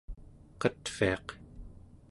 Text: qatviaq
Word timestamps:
qatviaq 0.61 1.27